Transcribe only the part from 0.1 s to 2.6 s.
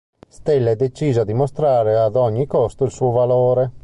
Stella è decisa a dimostrare ad ogni